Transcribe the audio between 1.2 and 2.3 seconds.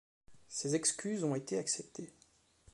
ont été acceptées.